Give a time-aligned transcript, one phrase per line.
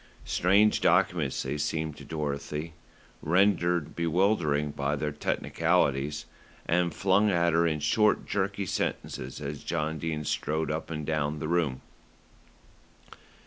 [0.25, 2.73] Strange documents they seemed to Dorothy,
[3.21, 6.25] rendered bewildering by their technicalities,
[6.65, 11.37] and flung at her in short, jerky sentences as John Dene strode up and down
[11.37, 11.81] the room.